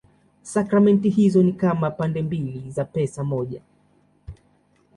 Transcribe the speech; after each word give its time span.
Sakramenti 0.43 1.09
hizo 1.09 1.43
ni 1.43 1.53
kama 1.53 1.91
pande 1.91 2.21
mbili 2.21 2.71
za 2.71 2.85
pesa 2.85 3.23
moja. 3.23 3.61